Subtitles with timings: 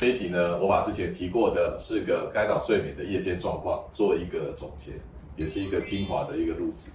[0.00, 4.92] 这一集呢，我把之前提过的四个干扰睡眠的夜间状况做一个总结，
[5.36, 6.90] 也是一个精华的一个录制。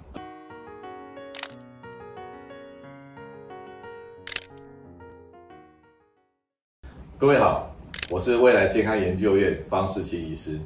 [7.20, 7.72] 各位好，
[8.10, 10.60] 我是未来健康研究院方世清医师。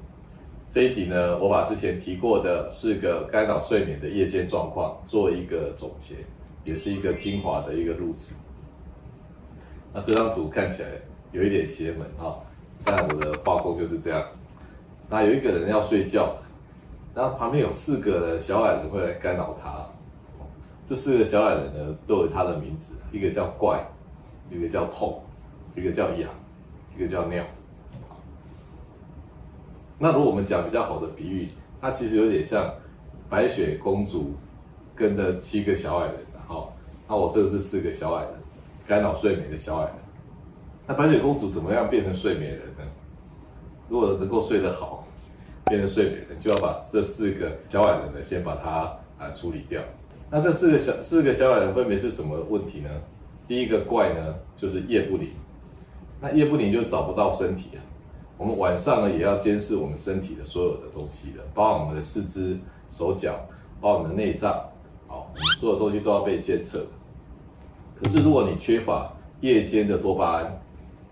[0.71, 6.15] 这一集呢，我把之前提过的四个干扰睡眠的夜间状况做一个总结，
[6.63, 8.33] 也是一个精华的一个录制。
[9.91, 10.89] 那这张图看起来。
[11.31, 12.39] 有一点邪门哈，
[12.83, 14.23] 但我的画工就是这样。
[15.09, 16.35] 那有一个人要睡觉，
[17.13, 19.85] 然后旁边有四个小矮人会来干扰他。
[20.85, 23.85] 这四个小矮人呢，都有他的名字，一个叫怪，
[24.49, 25.21] 一个叫痛，
[25.75, 26.29] 一个叫痒，
[26.97, 27.43] 一个叫尿。
[29.99, 31.47] 那如果我们讲比较好的比喻，
[31.79, 32.73] 它其实有点像
[33.29, 34.33] 白雪公主
[34.95, 36.73] 跟着七个小矮人，然后，
[37.07, 38.33] 那我这是四个小矮人，
[38.87, 39.95] 干扰睡眠的小矮人。
[40.89, 42.83] 那白雪公主怎么样变成睡美人呢？
[43.87, 45.07] 如果能够睡得好，
[45.67, 49.79] 变成睡美人，就要把这四个小矮人呢，先把它啊处理掉。
[50.31, 52.89] 那这四个小四个小矮人分别是什么问题呢？
[53.47, 55.29] 第一个怪呢，就是夜不宁。
[56.19, 57.79] 那夜不宁就找不到身体啊。
[58.35, 62.57] 我们晚上呢，也要监视我们身体的所有的东西的，包括我们的四肢、
[62.89, 63.39] 手脚，
[63.79, 64.59] 包括我们的内脏，
[65.07, 66.83] 好，所有东西都要被监测。
[67.95, 70.59] 可是如果你缺乏夜间的多巴胺，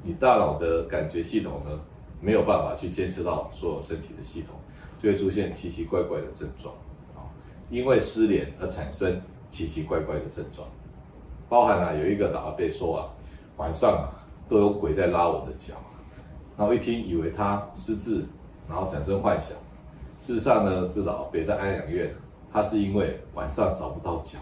[0.08, 1.80] 你大脑的感觉系统呢，
[2.22, 4.56] 没有办法去监测到所有身体的系统，
[4.98, 6.74] 就会出现奇奇怪怪的症状
[7.14, 7.28] 啊。
[7.70, 10.66] 因为失联而产生奇奇怪怪的症状，
[11.50, 13.12] 包含啊有一个老阿伯说啊，
[13.58, 14.08] 晚上啊
[14.48, 15.74] 都有鬼在拉我的脚，
[16.58, 18.24] 然后一听以为他失智，
[18.66, 19.58] 然后产生幻想。
[20.18, 22.16] 事实上呢，这老阿伯在安养院，
[22.50, 24.40] 他是因为晚上找不到脚，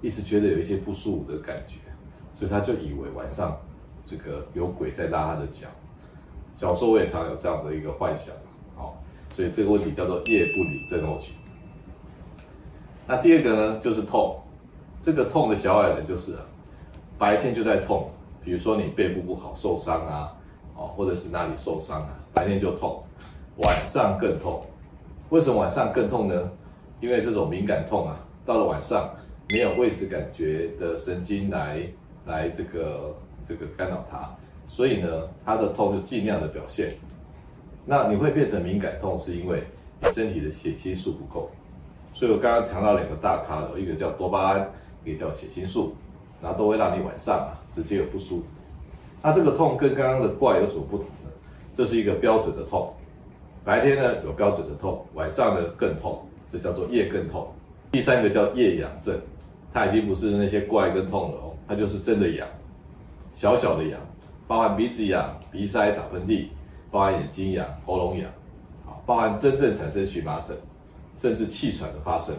[0.00, 1.80] 一直觉得有一些不舒服的感觉，
[2.34, 3.54] 所以他就以为晚上。
[4.04, 5.68] 这个有鬼在拉他的脚，
[6.56, 8.34] 小时候我也常有这样的一个幻想，
[8.76, 9.00] 好，
[9.32, 11.34] 所以这个问题叫做夜不宁症候群。
[13.06, 14.38] 那第二个呢，就是痛，
[15.00, 16.36] 这个痛的小矮人就是
[17.16, 18.10] 白天就在痛，
[18.44, 20.36] 比如说你背部不好受伤啊，
[20.76, 23.02] 哦，或者是哪里受伤啊，白天就痛，
[23.58, 24.64] 晚上更痛。
[25.30, 26.50] 为什么晚上更痛呢？
[27.00, 29.08] 因为这种敏感痛啊，到了晚上
[29.48, 31.82] 没有位置感觉的神经来
[32.26, 33.14] 来这个。
[33.44, 34.30] 这个干扰它，
[34.66, 36.92] 所以呢，它的痛就尽量的表现。
[37.84, 39.62] 那你会变成敏感痛，是因为
[40.00, 41.50] 你身体的血清素不够。
[42.14, 44.70] 所以我刚刚谈到两个大咖的，一个叫多巴胺，
[45.04, 45.94] 一个叫血清素，
[46.40, 48.44] 然后都会让你晚上啊直接有不舒服。
[49.22, 51.30] 那这个痛跟刚刚的怪有什么不同呢？
[51.74, 52.92] 这是一个标准的痛，
[53.64, 56.22] 白天呢有标准的痛，晚上呢更痛，
[56.52, 57.50] 这叫做夜更痛。
[57.90, 59.18] 第三个叫夜痒症，
[59.72, 62.46] 它已经不是那些怪跟痛了哦，它就是真的痒。
[63.32, 63.98] 小小的痒，
[64.46, 66.46] 包含鼻子痒、鼻塞、打喷嚏，
[66.90, 68.30] 包含眼睛痒、喉咙痒，
[68.86, 70.56] 啊，包含真正产生荨麻疹，
[71.16, 72.36] 甚至气喘的发生，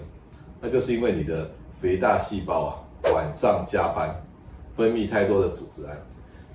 [0.61, 2.71] 那就是因为你的肥大细胞啊
[3.13, 4.15] 晚上加班，
[4.75, 5.97] 分泌太多的组织胺，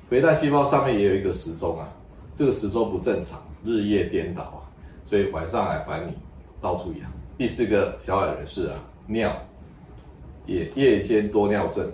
[0.08, 1.88] 肥大细胞上面也有一个时钟啊，
[2.34, 4.62] 这个时钟不正常，日夜颠倒啊，
[5.04, 6.12] 所以晚上来烦你，
[6.60, 7.10] 到处痒。
[7.36, 8.74] 第四个小矮人是啊
[9.06, 9.36] 尿，
[10.46, 11.90] 也夜间多尿症。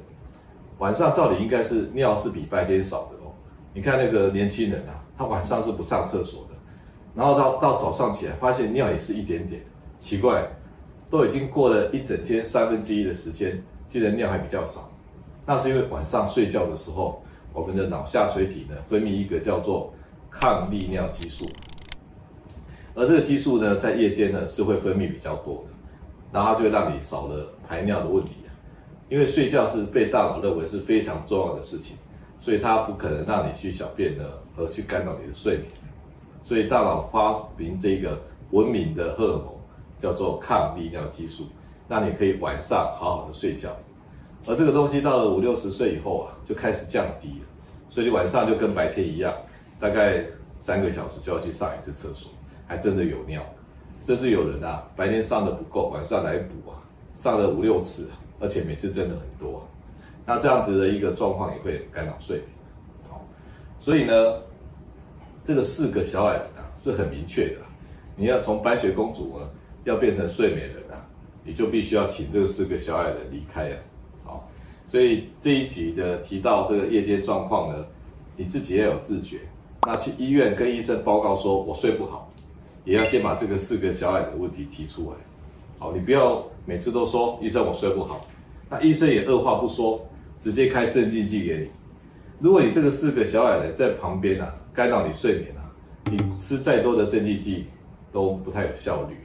[0.78, 3.32] 晚上照理应该是尿是比白天少的哦。
[3.72, 6.54] 你看那个年轻人啊，他晚上是不上厕所的，
[7.14, 9.62] 然后到到早上起来发现尿也是一点点，
[9.98, 10.46] 奇怪，
[11.08, 14.90] 都已经过了一整天三分之一的时间，竟然尿还比较少。
[15.46, 19.92] 那是因为晚上睡觉的时候，我们的脑下垂体呢分泌一个叫做
[20.30, 21.46] 抗利尿激素，
[22.94, 25.72] 而这个激素呢在夜间呢是会分泌比较多的，
[26.32, 28.43] 然后它就会让你少了排尿的问题。
[29.14, 31.96] 因为睡觉是被大脑认为是非常重要的事情，
[32.36, 34.24] 所以它不可能让你去小便呢，
[34.56, 35.68] 而去干扰你的睡眠。
[36.42, 38.20] 所以大脑发明这个
[38.50, 39.54] 文明的荷尔蒙，
[40.00, 41.46] 叫做抗利尿激素，
[41.86, 43.70] 让你可以晚上好好的睡觉。
[44.48, 47.46] 而这个东西到了五六十岁以后啊，就开始降低了，
[47.88, 49.32] 所以你晚上就跟白天一样，
[49.78, 50.24] 大概
[50.58, 52.32] 三个小时就要去上一次厕所，
[52.66, 53.40] 还真的有尿。
[54.00, 56.82] 甚至有人啊，白天上的不够，晚上来补啊，
[57.14, 58.10] 上了五六次。
[58.40, 59.66] 而且每次真的很多，
[60.26, 62.48] 那这样子的一个状况也会干扰睡眠。
[63.08, 63.24] 好，
[63.78, 64.12] 所以呢，
[65.44, 67.56] 这个四个小矮人啊是很明确的，
[68.16, 69.48] 你要从白雪公主呢
[69.84, 71.06] 要变成睡美人啊，
[71.44, 73.76] 你就必须要请这个四个小矮人离开啊。
[74.24, 74.48] 好，
[74.86, 77.86] 所以这一集的提到这个夜间状况呢，
[78.36, 79.38] 你自己要有自觉。
[79.86, 82.30] 那去医院跟医生报告说我睡不好，
[82.84, 85.16] 也要先把这个四个小矮的问题提出来。
[85.92, 88.20] 你不要每次都说医生我睡不好。
[88.70, 90.00] 那医生也二话不说，
[90.38, 91.68] 直接开镇静剂给你。
[92.40, 95.68] 如果你这个四个小矮人在旁边啊，干扰你睡眠啊，
[96.10, 97.66] 你吃再多的镇静剂
[98.12, 99.16] 都不太有效率，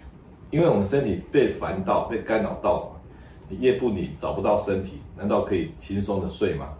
[0.51, 2.99] 因为我们身体被烦到、被干扰到嘛。
[3.49, 6.73] 你夜不宁找不到身体，难道可以轻松的睡吗？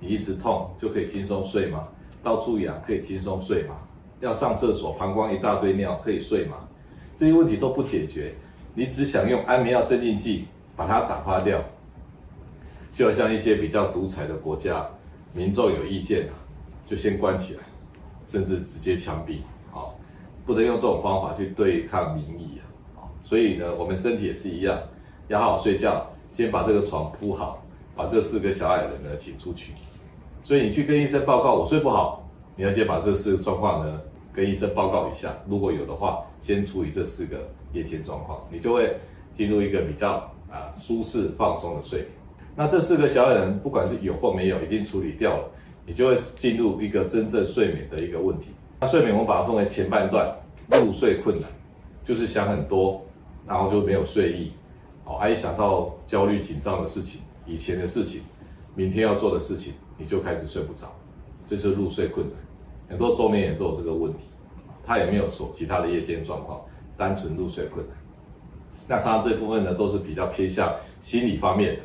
[0.00, 1.86] 你一直痛就可以轻松睡吗？
[2.22, 3.76] 到处痒可以轻松睡吗？
[4.20, 6.66] 要上厕所膀胱一大堆尿可以睡吗？
[7.14, 8.34] 这些问题都不解决，
[8.74, 11.62] 你只想用安眠药镇静剂把它打发掉，
[12.92, 14.84] 就好像一些比较独裁的国家，
[15.32, 16.28] 民众有意见
[16.84, 17.60] 就先关起来，
[18.26, 19.38] 甚至直接枪毙，
[19.70, 19.96] 好，
[20.44, 22.58] 不能用这种方法去对抗民意
[22.96, 24.78] 啊，所以呢，我们身体也是一样，
[25.28, 26.06] 要好好睡觉。
[26.32, 27.62] 先把这个床铺好，
[27.94, 29.72] 把这四个小矮人呢请出去。
[30.42, 34.00] 所以你去跟医生报告我睡不好，你要先把这四个状况呢
[34.32, 35.32] 跟医生报告一下。
[35.46, 37.38] 如果有的话，先处理这四个
[37.74, 38.96] 夜间状况，你就会
[39.34, 40.12] 进入一个比较
[40.50, 42.10] 啊舒适放松的睡眠。
[42.56, 45.44] 那这四个小矮人不管是有或没有，已经处理掉了，
[45.84, 48.52] 你就会进入一个真正睡眠的一个问题。
[48.80, 50.34] 那睡眠我们把它分为前半段
[50.70, 51.50] 入睡困难，
[52.04, 53.04] 就是想很多，
[53.46, 54.52] 然后就没有睡意。
[55.04, 58.22] 哦，一想到焦虑紧张的事情、以前的事情、
[58.74, 60.86] 明天要做的事情，你就开始睡不着，
[61.46, 62.36] 这就是入睡困难。
[62.88, 64.20] 很多中年人都有这个问题，
[64.86, 66.60] 他也没有说其他的夜间状况，
[66.96, 67.96] 单纯入睡困难。
[68.86, 71.80] 那常常这部分呢，都是比较偏向心理方面的。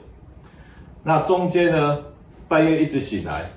[1.03, 2.03] 那中间呢，
[2.47, 3.49] 半夜一直醒来，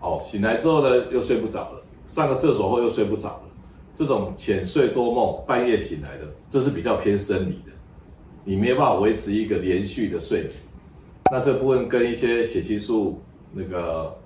[0.00, 3.42] 哦，醒来之后呢，又睡不着了，上个厕所后又睡不着了，
[3.96, 7.72] 这种浅睡多梦、半夜醒来的，这是比较偏生理的。
[8.44, 10.52] 你没有办法维持一个连续的睡眠，
[11.32, 13.20] 那这部分跟一些血清素
[13.52, 14.16] 那个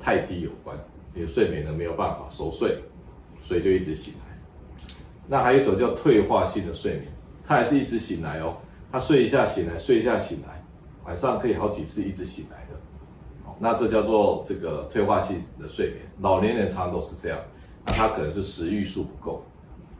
[0.00, 0.74] 太低有关，
[1.14, 2.78] 你的睡眠呢没有办法熟睡，
[3.42, 4.29] 所以就一直醒来。
[5.30, 7.04] 那还有一种叫退化性的睡眠，
[7.46, 8.56] 它还是一直醒来哦，
[8.90, 10.60] 它睡一下醒来，睡一下醒来，
[11.04, 13.54] 晚上可以好几次一直醒来的。
[13.60, 17.38] 那这叫做这个退化性的睡眠，老年人常常都是这样，
[17.86, 19.44] 那他可能是食欲素不够。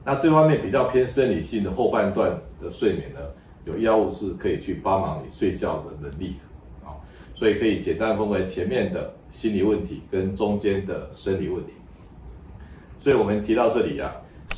[0.05, 3.21] 那这方面比较偏生理性的后半段的睡眠呢？
[3.65, 6.97] 有药物是可以去帮忙你睡觉的能力的啊，
[7.37, 11.75] 所以可以简单分为前面的心理问题跟中间的生理问题。
[12.99, 14.11] 所以我们提到这里啊，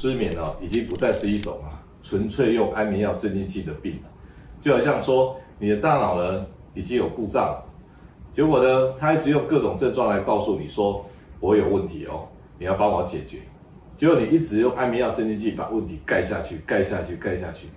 [0.03, 4.09] 失眠呢已经不再是一种啊纯粹用安眠药镇静剂的病了，
[4.61, 6.45] 就好像说你的大脑呢
[6.75, 7.63] 已经有故障，
[8.33, 11.07] 结果呢他一直用各种症状来告诉你说
[11.39, 12.27] 我有问题哦，
[12.59, 13.39] 你要帮我解决，
[13.97, 17.69] 结果你一直用安眠药镇静剂把问题盖下去，盖下去，盖下去。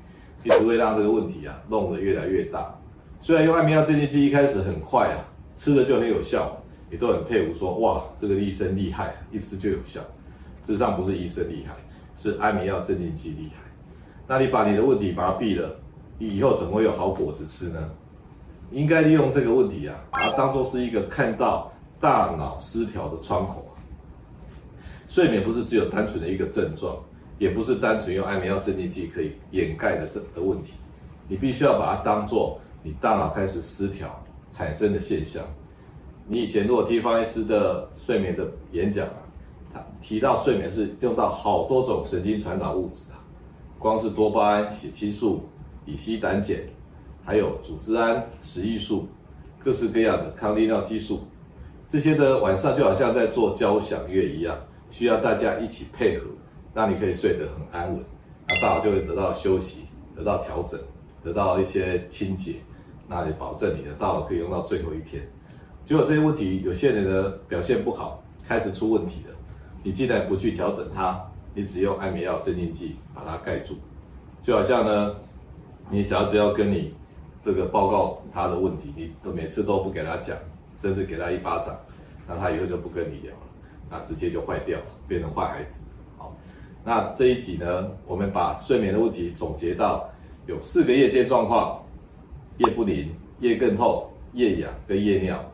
[0.43, 2.75] 一直会让这个问题啊弄得越来越大。
[3.21, 5.21] 虽然用安眠药镇静剂一开始很快啊，
[5.55, 6.57] 吃了就很有效，
[6.89, 10.01] 你都很佩服说哇，这个医生厉害，一吃就有效。
[10.63, 11.75] 事实上不是医生厉害，
[12.15, 13.61] 是安眠药镇静剂厉害。
[14.27, 15.75] 那你把你的问题麻痹了，
[16.17, 17.89] 你以后怎么会有好果子吃呢？
[18.71, 23.67] 应该利用这个问题啊，把它当做是一个看到大脑失调的窗口。
[25.07, 26.97] 睡眠不是只有单纯的一个症状。
[27.37, 30.75] 也不是单纯用安眠药镇静剂可以掩盖的这的问题，
[31.27, 35.43] 你必须要把它当做你大脑开始失调产生的现象。
[36.29, 39.05] 你以前如果听方医师的睡眠的演讲，
[40.01, 43.19] 提到睡眠是用到好多种神经传导物质啊，
[43.79, 45.43] 光是多巴胺、血清素、
[45.85, 46.57] 乙烯胆碱，
[47.23, 49.07] 还有组织胺、食欲素，
[49.63, 51.21] 各式各样的抗利尿激素，
[51.87, 54.57] 这些的晚上就好像在做交响乐一样，
[54.89, 56.27] 需要大家一起配合。
[56.73, 58.03] 让你可以睡得很安稳，
[58.49, 60.77] 那大脑就会得到休息，得到调整，
[61.23, 62.55] 得到一些清洁，
[63.07, 65.25] 那也保证你的大脑可以用到最后一天。
[65.85, 69.34] 结果这些问题，有些人的表现不好，开始出问题了。
[69.85, 71.23] 你既然不去调整它，
[71.53, 73.75] 你只用安眠药镇静剂把它盖住，
[74.41, 75.15] 就好像呢，
[75.91, 76.95] 你小孩子要跟你
[77.43, 80.35] 这个报告他的问题，你都每次都不给他讲，
[80.75, 81.77] 甚至给他一巴掌，
[82.27, 83.41] 那他以后就不跟你聊了，
[83.91, 85.83] 那直接就坏掉，变成坏孩子。
[86.17, 86.35] 好
[86.83, 90.09] 那这一集呢，我们把睡眠的问题总结到
[90.47, 91.79] 有四个夜间状况：
[92.57, 95.45] 夜不宁、夜更痛、夜痒跟夜尿，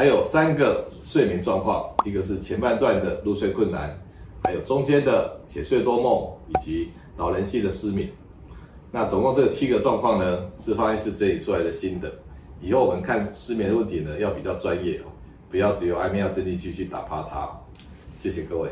[0.00, 3.94] 还有三个睡眠状况，一个是前半段的入睡困难，
[4.44, 6.88] 还有中间的浅睡多梦，以及
[7.18, 8.08] 老人系的失眠。
[8.90, 12.10] 那总共这七个状况呢，是方医师整理出来的新的。
[12.62, 15.12] 以后我们看失眠的问题呢，要比较专业哦，
[15.50, 17.50] 不要只有安眠药镇定剂去打趴它。
[18.16, 18.70] 谢谢各位。